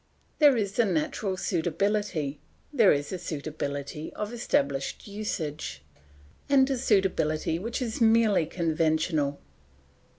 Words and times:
"There 0.39 0.57
is 0.57 0.79
a 0.79 0.85
natural 0.85 1.37
suitability, 1.37 2.39
there 2.73 2.91
is 2.91 3.13
a 3.13 3.19
suitability 3.19 4.11
of 4.13 4.33
established 4.33 5.07
usage, 5.07 5.83
and 6.49 6.67
a 6.71 6.77
suitability 6.79 7.59
which 7.59 7.83
is 7.83 8.01
merely 8.01 8.47
conventional. 8.47 9.39